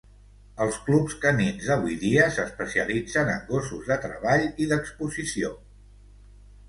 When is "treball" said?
4.07-4.49